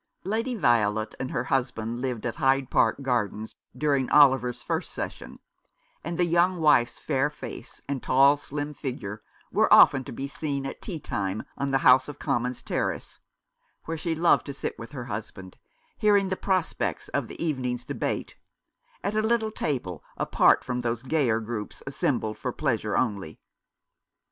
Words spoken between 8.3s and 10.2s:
slim figure were often to